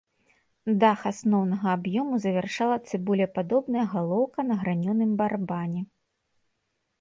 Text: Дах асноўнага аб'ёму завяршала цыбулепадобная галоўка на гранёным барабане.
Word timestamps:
Дах 0.83 0.99
асноўнага 1.09 1.67
аб'ёму 1.77 2.13
завяршала 2.23 2.77
цыбулепадобная 2.87 3.85
галоўка 3.93 4.39
на 4.49 4.59
гранёным 4.63 5.11
барабане. 5.21 5.81